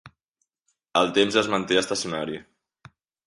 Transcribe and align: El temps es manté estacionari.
El 1.01 1.11
temps 1.17 1.37
es 1.43 1.51
manté 1.55 1.79
estacionari. 1.83 2.39